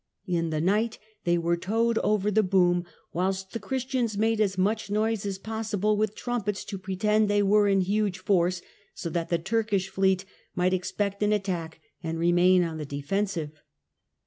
In 0.25 0.49
the 0.49 0.59
night 0.59 0.97
they 1.25 1.37
were 1.37 1.55
towed 1.55 1.99
over 1.99 2.31
the 2.31 2.41
boom, 2.41 2.85
whilst 3.13 3.51
the 3.53 3.59
Christians 3.59 4.17
made 4.17 4.41
as 4.41 4.57
much 4.57 4.89
noise 4.89 5.27
as 5.27 5.37
possible 5.37 5.95
with 5.95 6.15
trumpets 6.15 6.65
to 6.65 6.79
pretend 6.79 7.27
they 7.27 7.43
were 7.43 7.67
in 7.67 7.81
huge 7.81 8.17
force, 8.17 8.63
so 8.95 9.11
that 9.11 9.29
the 9.29 9.37
Turkish 9.37 9.89
fleet 9.89 10.25
might 10.55 10.73
ex 10.73 10.91
pect 10.91 11.21
an 11.21 11.31
attack 11.31 11.79
and 12.01 12.17
remain 12.17 12.63
on 12.63 12.79
the 12.79 12.83
defensive. 12.87 13.61